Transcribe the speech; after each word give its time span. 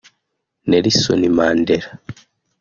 Nelson 0.69 1.21
Mandela 1.37 1.91